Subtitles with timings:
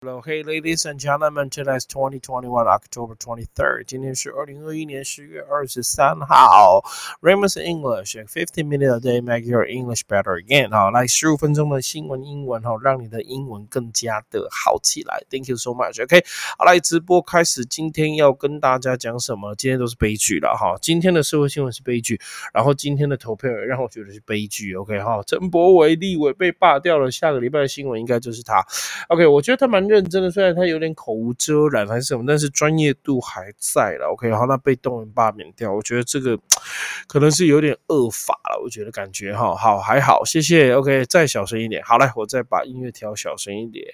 [0.00, 1.50] Hello, hey, ladies and gentlemen.
[1.50, 3.82] Today is 2021 October 23rd.
[3.84, 6.84] 今天是二零二一年十月二十三号。
[7.20, 10.70] ramen's english fifteen minutes a day make your English better again.
[10.70, 15.20] 好，来十五分钟的新闻英文哈，让你的英文更加的好起来。
[15.28, 16.00] Thank you so much.
[16.00, 16.24] OK，
[16.56, 17.64] 好，来直播开始。
[17.64, 19.56] 今天要跟大家讲什么？
[19.56, 20.78] 今天都是悲剧了哈。
[20.80, 22.20] 今天的社会新闻是悲剧，
[22.54, 24.76] 然后今天的投票也让我觉得是悲剧。
[24.76, 28.64] OK，哈，陈博伟立委被罢掉了，下个礼拜的新闻应该就是他。
[29.08, 29.87] OK，我觉得他蛮。
[29.88, 34.08] 认真的，虽然他有点口无遮拦还是什么，但是专业度还在了。
[34.12, 36.38] OK，好，那被动人罢免掉，我觉得这个
[37.08, 38.60] 可能是有点恶法了。
[38.62, 40.72] 我觉得感觉哈，好还好，谢谢。
[40.74, 41.82] OK，再小声一点。
[41.82, 43.86] 好嘞，我再把音乐调小声一点。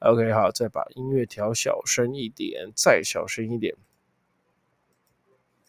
[0.00, 3.74] OK，好，再把音乐调小声一点，再小声一点。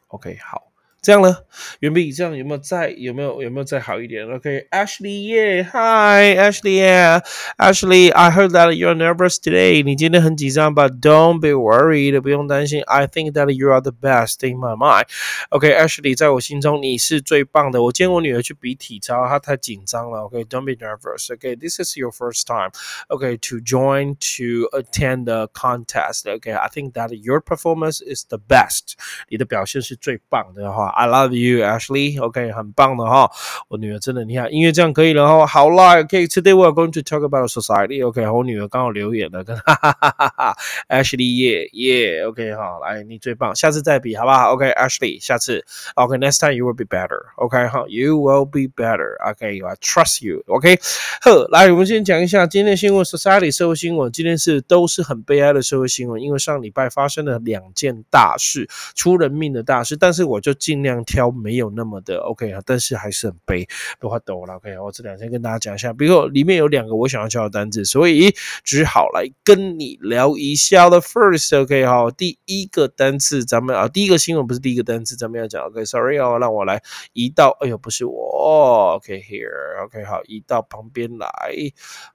[0.07, 0.74] OK，好。
[1.04, 1.34] 这样呢，
[1.78, 4.30] 原比这样有没有再有没有有没有再好一点？
[4.30, 9.82] OK，Ashley yeah，Hi，Ashley，Ashley，I heard that you're nervous today。
[9.82, 12.82] 你今天很紧张，But don't be worried，不用担心。
[12.82, 17.82] I think that you are the best in my mind。OK，Ashley，在我心中你是最棒的。
[17.82, 20.24] 我见我女儿去比体操，她太紧张了。
[20.24, 28.02] OK，don't be nervous。OK，this is your first time。OK，to join to attend the contest。OK，I think that your performance
[28.04, 28.96] is the best。
[29.30, 30.90] 你的表现是最棒的哈。
[30.95, 32.17] I love you, Ashley.
[32.21, 33.29] OK，很棒的哈，
[33.67, 34.49] 我女儿真的厉害。
[34.49, 35.45] 音乐这样可以了哈。
[35.45, 38.05] 好啦，OK，Today we are going to talk about society.
[38.07, 40.57] OK，我女儿刚好留言了，跟哈哈哈哈。
[40.87, 47.19] Ashley，yeah yeah，OK，好，来你最棒，下次再比好不好？OK，Ashley，下次，OK，next time you will be better.
[47.35, 49.17] OK，好，you will be better.
[49.29, 50.41] OK，I trust you.
[50.47, 50.79] OK，
[51.21, 54.09] 呵，来，我们先讲一下今天新闻，society 社会新闻。
[54.13, 59.97] 今天是都是很悲哀的社会新闻，因为上礼拜发生了两件大事，出人命的大事。
[59.97, 63.65] 但是我就尽尽量挑没有那么的 OK 啊，但是还是很悲，
[63.97, 64.77] 不怕抖了 OK。
[64.77, 70.99] 我这两天跟大家讲一下，比如里面有两个我想要教的单字，所以只好来跟你聊一下的。
[70.99, 76.81] First OK 哈，第一个单词咱们啊，第一个新闻不是第一个单词，咱们要讲 OK，Sorry 哦，让我来
[77.13, 81.29] 移到，哎呦不是我 OK here OK 好，移到旁边来，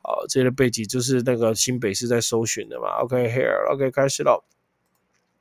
[0.02, 4.44] 好，这个背景就是那个新北是在搜寻的嘛 OK here OK 开始了。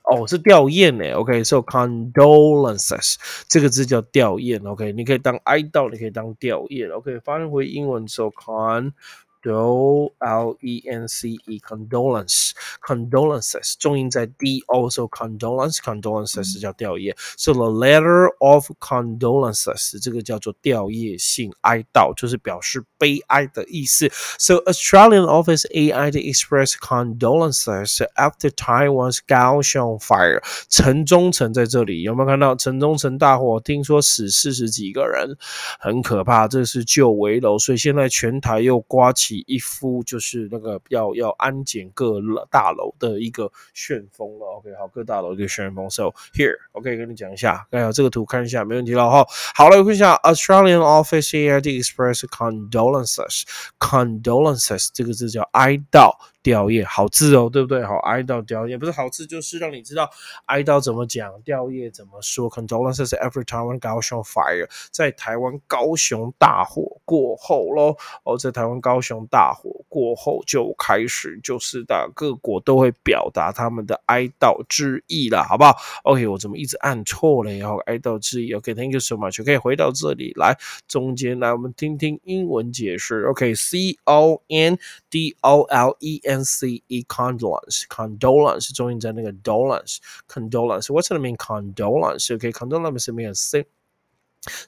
[0.03, 1.11] 哦，是吊唁呢。
[1.15, 3.15] OK，so condolences
[3.47, 4.63] 这个字叫吊唁。
[4.69, 6.93] OK，你可以当哀悼，你可以当吊唁。
[6.93, 8.91] OK，翻译回英文，so con。
[9.41, 12.51] Do l e n c e condolence
[12.85, 24.09] condolences 重音在 d also condolence condolences 叫吊唁，so the letter of condolences 这个叫做吊唁信哀悼，就是表示悲哀的意思。
[24.37, 30.41] So Australian office AI to express condolences after Taiwan's Kaohsiung fire。
[30.69, 33.59] 城中城在这里有没有看到城中城大火？
[33.59, 35.37] 听说死四十几个人，
[35.79, 36.47] 很可怕。
[36.47, 39.30] 这是旧围楼，所以现在全台又刮起。
[39.47, 42.19] 一副就是那个要要安检各
[42.49, 44.45] 大楼的一个旋风了。
[44.57, 45.89] OK，好，各大楼一个旋风。
[45.89, 49.25] So here，OK，跟你讲一下，哎呀，这个图看一下，没问题了哈。
[49.55, 56.11] 好了，我看一下，Australian Office Air express condolences，condolences 这个字叫哀悼。
[56.43, 57.83] 吊唁，好字哦，对不对？
[57.83, 60.09] 好，哀悼吊唁不是好字，就是让你知道
[60.45, 62.49] 哀悼怎么讲，吊唁怎么说。
[62.49, 77.51] Condolences every Taiwan 高雄 fire，在台湾高雄大火过后喽，哦，在台湾高雄大火过后就开始，就是的各国都会表达他们的哀悼之意了，好不好？OK，我怎么一直按错了？
[77.57, 79.43] 然后哀悼之意，OK，Thank you so much。
[79.43, 83.23] 可以回到这里来，中间来，我们听听英文解释。
[83.25, 84.77] OK，C O N
[85.09, 89.98] D O L E N。N C E condolence condolence 中音在那个 dolence
[90.28, 93.64] condolence what's it mean condolence okay condolence means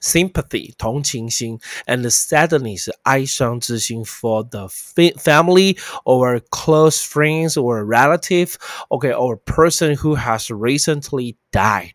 [0.01, 8.55] sympathy 同情心 and sadness 哀伤之心 for the family or close friends or relative
[8.89, 11.93] okay or person who has recently died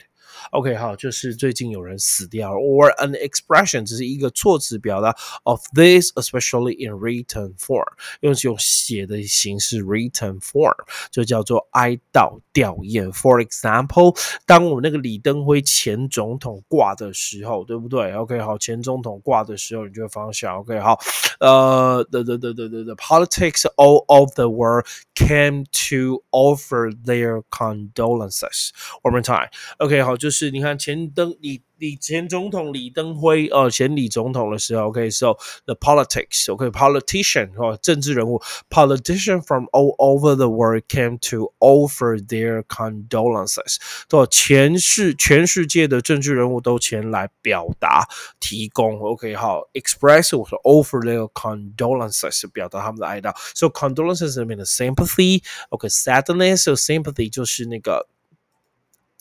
[0.51, 5.15] OK，好，就是最近有人死掉了，or an expression 只是一个措辞表达
[5.45, 7.87] of this especially in written form，
[8.21, 10.75] 用用写的形式 written form
[11.11, 13.11] 就叫做哀悼吊唁。
[13.13, 14.17] For example，
[14.47, 18.13] 当我们那个李登辉前总统挂的时候，对不对？
[18.15, 20.99] OK，好，前总统挂的时候，你就会方向 OK，好，
[21.41, 28.71] 呃，the the the the the politics all of the world came to offer their condolences.
[29.03, 29.49] One more time.
[29.79, 43.76] OK，好，就是 是你看前登李李前总统李登辉哦，前李总统的时候，OK，so the politics，OK，politician 哦，政治人物，politician from all over the world came to offer their condolences。
[44.08, 48.08] 对，全世全世界的政治人物都前来表达
[48.40, 53.36] 提供，OK，好，express 或者 offer their condolences，表达他们的哀悼。
[53.54, 58.08] So condolences 里面的 sympathy，OK，sadness，so sympathy 就是那个。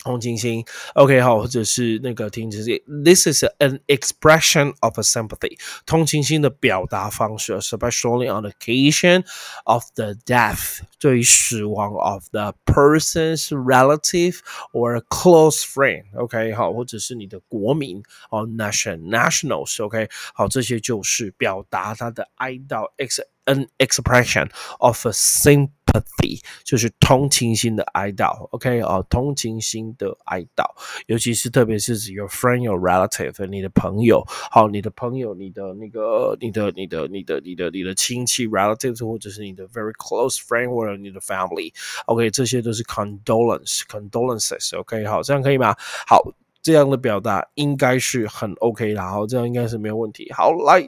[0.04, 0.66] 同情心，
[0.96, 9.24] OK 好，或者是那个听，就是 This is an expression of a sympathy，同情心的表达方式，especially on the occasion
[9.64, 14.40] of the death，对于死亡 of the person's relative
[14.74, 26.43] or close friend，OK 好，或者是你的国民哦，nation nationals，OK 好，这些就是表达他的哀悼，ex an expression of a sympathy。
[26.65, 30.67] 就是同情心的哀悼，OK 啊，同情心的哀悼，
[31.07, 45.75] 尤其是特别是指 your friend、your relative，你的朋友，好，你的朋友，你的那个，你的、你的、你的、你的、你的亲戚 relatives，或者是你的 very close friend 或者你的 family，OK，这些都是 condolence，condolences，OK，好，这样可以吗？
[46.07, 46.23] 好，
[46.61, 50.31] 这样的表达应该是很 OK 的，好，这样应该是没有问题。
[50.35, 50.81] 好，来，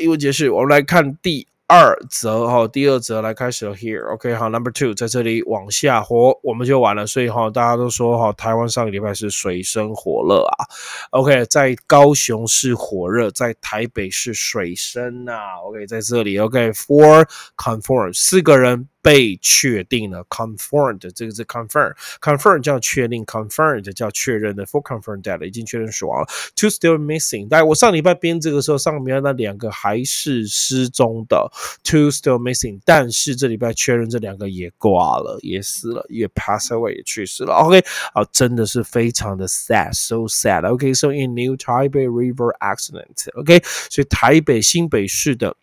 [0.00, 1.46] 英文解释，我们来看第。
[1.68, 3.74] 二则哈，第二则来开始了。
[3.74, 7.06] Here，OK，好，Number two，在这里往下活，我们就完了。
[7.06, 10.64] 所以哈，大家都说哈，台湾上个礼拜是水深火热啊。
[11.10, 15.32] OK，在高雄是火热，在台北是水深呐。
[15.64, 18.88] OK，在这里，OK，Four conform，四个人。
[19.06, 26.26] 被确定了，confirmed 这个是 confirm，confirm 叫确定，confirmed 叫确认的，for confirmed dead 已经确认死亡了
[26.56, 27.46] ，two still missing。
[27.48, 31.48] 但我上礼拜编这个时候，上礼拜那两个还是失踪的
[31.84, 32.80] ，two still missing。
[32.84, 37.54] 但是这礼拜确认这两个也挂了，也死了，也 pass away 也去世了。
[37.54, 37.78] OK，
[38.12, 40.68] 啊，真的是非常的 sad，so sad。
[40.68, 45.56] OK，so in New Taipei River accident，OK，所以台北新北市的。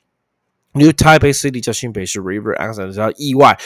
[0.74, 3.58] New Taipei City 叫新北市 River accent 叫意外。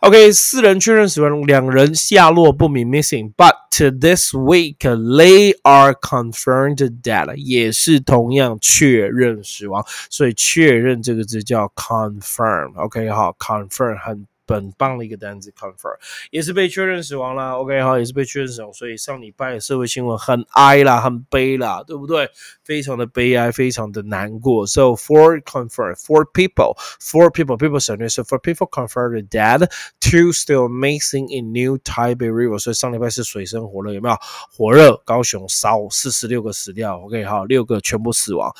[0.00, 3.32] OK，四人确认死亡，两人下落不明 missing。
[3.36, 3.54] But
[4.00, 9.84] this week they are confirmed dead，也是同样确认死亡。
[10.10, 12.74] 所以确认这个字叫 confirm。
[12.76, 14.26] OK，好，confirm 很。
[14.46, 15.96] 本棒的一个单子，confirm
[16.30, 17.58] 也是被确认死亡了。
[17.58, 18.72] OK 好，也是被确认死亡。
[18.72, 22.30] 所以上礼拜的社会新闻很哀啦，很悲啦，对不对？
[22.62, 24.66] 非常的悲哀，非常的难过。
[24.66, 28.08] So four confirm four people, four people, people 省略。
[28.08, 29.68] So four people confirmed dead,
[30.00, 32.58] two still missing in New Taipei River。
[32.58, 34.16] 所以上礼拜是水深火热，有没有？
[34.56, 37.00] 火热，高雄烧四十六个死掉。
[37.00, 38.54] OK 好，六个全部死亡。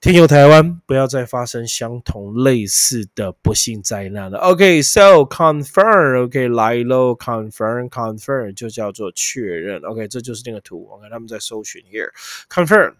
[0.00, 4.38] 天佑台湾，不要再发生相同类似的不幸灾难了。
[4.38, 9.82] OK，so confirm，OK 来喽，confirm，confirm 就叫做确认。
[9.82, 10.88] OK，这就是那个图。
[10.90, 12.94] OK，他们在搜寻 here，confirm。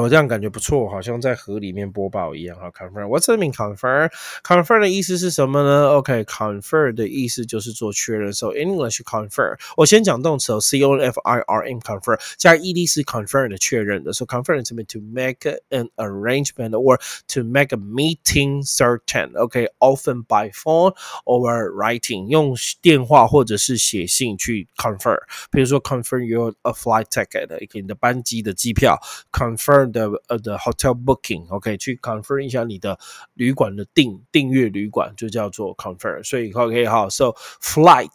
[0.00, 2.70] 我这样感觉不错，好像在河里面播报一样哈。
[2.70, 8.32] Confirm，What's the mean confirm？Confirm 的意思是什么呢？OK，confirm 的意思就是做确认。
[8.32, 14.12] So English confirm，我先讲动词哦，C O F I R M confirm 加 ed 是 confirm 的确认的。
[14.12, 15.40] So confirm 这边 to make
[15.70, 17.00] an arrangement or
[17.34, 19.36] to make a meeting certain。
[19.36, 25.18] OK，often by phone or writing，用电话或者是写信去 confirm。
[25.50, 28.96] 比如说 confirm your a flight ticket，你的班机的机票
[29.32, 29.87] confirm。
[29.91, 32.97] 的呃的 hotel booking，OK，去 confirm 一下你的
[33.33, 38.09] 旅馆的订订阅旅馆就叫做 confirm，所以 OK 好，so flight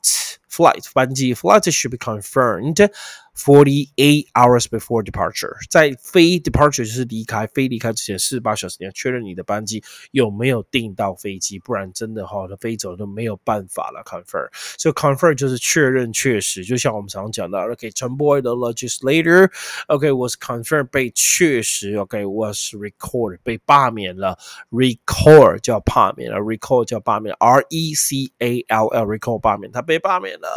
[0.50, 2.90] flight 班机 flight should be confirmed。
[3.36, 14.04] Forty-eight hours before departure，在飞 departure 就是离开，飞离开之前四十八小时，你要确认你的班机有没有订到飞机，不然真的哈，它飞走都没有办法了。
[14.06, 14.48] Confirm，
[14.78, 24.38] 所以 confirm 就是确认确实，就像我们常讲的，OK，陈波的 legislator，OK was confirmed 被确实，OK was recalled 被罢免了
[24.70, 30.48] ，recall 叫罢免了，recall 叫罢免，R E C A L L recall 罢免，他被罢免了。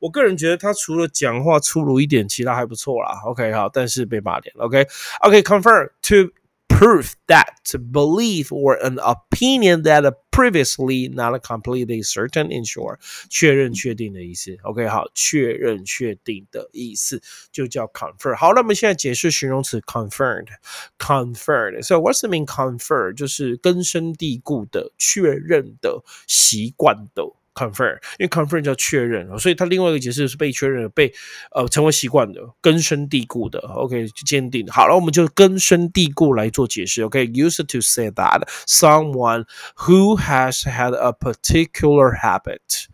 [0.00, 3.20] 我个人觉得他除了讲话粗鲁一点，其他还不错啦。
[3.24, 4.54] OK，好，但是被骂点。
[4.58, 6.32] OK，OK，confirm to
[6.66, 7.54] prove that,
[7.92, 12.98] belief, or an opinion that previously not completely certain in short，
[13.30, 14.56] 确认确定的意思。
[14.64, 18.34] OK，好，确认确定的意思就叫 confirm。
[18.36, 20.48] 好，那我们现在解释形容词 confirmed。
[20.98, 21.82] confirmed。
[21.84, 23.12] So what's the mean confirm？
[23.14, 27.22] 就是根深蒂固的、确认的、习惯的。
[27.54, 31.12] confirm，因为 confirm 叫确认，所以它另外一个解释是被确认、被
[31.54, 33.58] 呃成为习惯的、根深蒂固的。
[33.60, 34.66] OK，坚定。
[34.68, 37.02] 好了，我们就根深蒂固来做解释。
[37.02, 39.44] OK，used to say that someone
[39.76, 42.86] who has had a particular habit，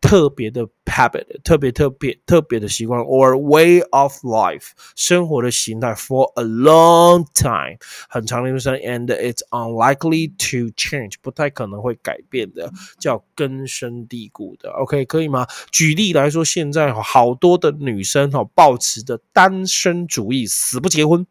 [0.00, 0.68] 特别的。
[0.98, 7.78] Habit 特别特别特别的习惯，or way of life 生活的形态 for a long time
[8.08, 14.70] 很长的一段时间，and it's unlikely to change 不太可能会改变的，叫根深蒂固的。
[14.70, 15.46] OK 可以吗？
[15.70, 21.24] 举例来说，现在好多的女生哈，抱持的单身主义，死不结婚，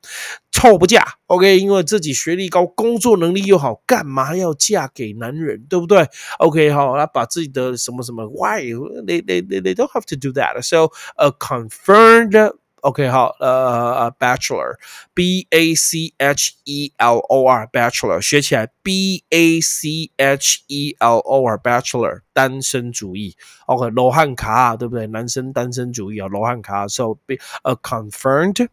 [0.58, 1.06] 臭不嫁。
[1.28, 5.64] OK，因为自己学历高，工作能力又好，干嘛要嫁给男人？
[5.70, 6.10] 对不对
[6.40, 8.64] ？OK 好，他把自己的什么什么 why
[9.06, 10.60] they they they, they don't have to do that.
[10.64, 19.60] So a confirmed OK 好，呃，bachelor，b a c h e l o r bachelor 学起来，b a
[19.60, 23.36] c h e l o r bachelor 单身主义
[23.66, 25.08] ，OK 罗汉卡对不对？
[25.08, 28.68] 男生单身主义啊，罗汉卡，so be a confirmed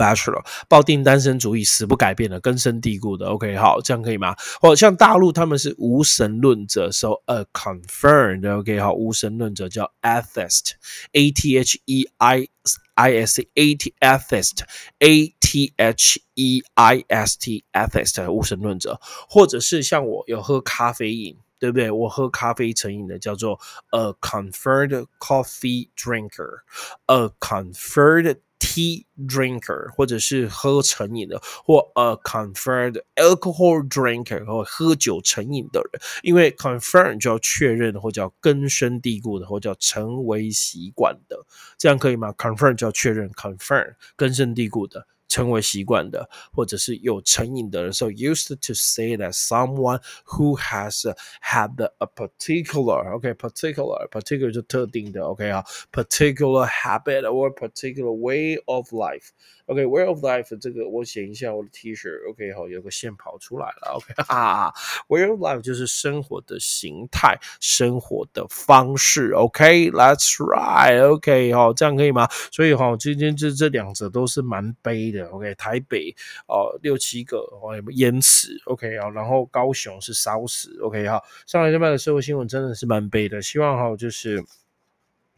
[0.00, 3.26] bachelor，抱定单身主义，死不改变的，根深蒂固的。
[3.26, 4.34] OK，好，这样可以吗？
[4.60, 8.50] 或像大陆他们是无神论者，so a confirmed。
[8.58, 12.48] OK，好，无神论者叫 atheist，a t h e i
[12.94, 21.36] i s a t atheist，a t h e i s t atheist 无神论者，或者是像我有喝咖啡瘾。
[21.60, 21.90] 对不对？
[21.90, 36.00] 我喝咖啡成瘾的，叫做 a confirmed coffee drinker，a confirmed tea drinker，或者是喝成瘾的，或 a confirmed alcohol drinker，或喝酒成瘾的人。
[36.22, 41.36] 因为 confirm 就要确认，或叫根深蒂固的，或叫成为习惯的，
[41.78, 45.06] 这样可以吗？confirm 就要确认，confirm 根深蒂固的。
[45.29, 47.91] 成为习惯的，或者是有成瘾的人。
[47.91, 51.03] So used to say that someone who has
[51.41, 59.29] had a particular, okay, particular, particular 就特定的，OK 啊，particular habit or particular way of life。
[59.70, 64.74] OK，way of life 这个我写一下我的 T 恤，OK 好，有个线跑出来了，OK 哈哈
[65.06, 72.26] ，way of life 就是生活的形态，生活的方式，OK，That's right，OK 好，这样可以吗？
[72.50, 75.28] 所以哈，今天这这两者都是蛮悲的。
[75.28, 76.12] OK，台北
[76.48, 84.44] 哦六七个哦淹死，OK 啊，然后高雄是烧死，OK 哈，上来这边的社会新闻真的是蛮悲的，希望哈就是。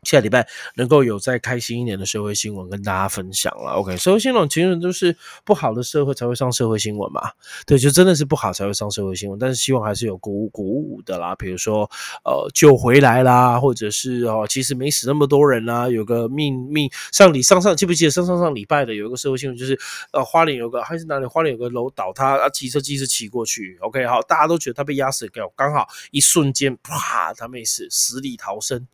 [0.02, 3.74] 下礼拜能够有再开心一点的社会新闻跟大家分享了。
[3.74, 7.30] OK，社会新闻其实都是不好的社会才会上社会新闻嘛。
[7.64, 9.38] 对，就真的是不好才会上社会新闻。
[9.38, 11.88] 但是希望还是有鼓舞鼓舞的啦，比如说
[12.24, 19.78] 呃救回来啦，或者是哦其实没死那么多人啦，有个命命上礼上上记不记得上上上礼拜的有一个社会新闻，就是
[20.12, 23.78] 呃花莲有个还是哪里花莲有个楼倒塌啊，骑车机是骑过去。
[23.80, 28.88] OK，好，大家都觉得他被压死掉，刚好一瞬间啪他没死，死里逃生。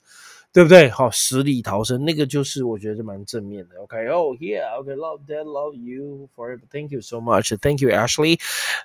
[0.59, 0.91] 对不对？
[0.91, 3.81] 好，死里逃生，那个就是我觉得蛮正面的。
[3.81, 8.41] OK，Oh yeah，OK，Love that，Love you forever，Thank you so much，Thank you Ashley。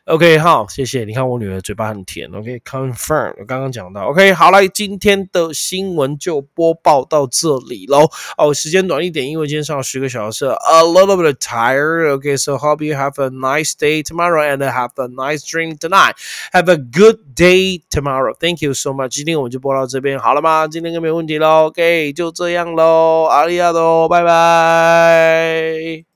[0.06, 1.04] OK，好，谢谢。
[1.04, 2.32] 你看我女儿嘴巴很甜。
[2.32, 4.04] OK，Confirm，我刚刚讲到。
[4.10, 8.08] OK，好来，今天的新闻就播报到这里喽。
[8.38, 12.14] 哦，时间短一点，因为今天上了十个小时，A little bit tired。
[12.14, 16.14] OK，So hope you have a nice day tomorrow and have a nice dream tonight.
[16.52, 18.36] Have a good day tomorrow.
[18.40, 19.16] Thank you so much。
[19.16, 20.68] 今天我们就播到这边，好了吗？
[20.68, 21.63] 今天应该没问题喽。
[21.68, 26.13] OK，就这样喽，阿利亚多，拜拜。